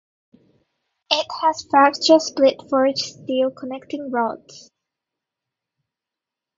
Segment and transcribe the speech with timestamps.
[1.11, 4.71] It has fracture-split forged steel connecting rods.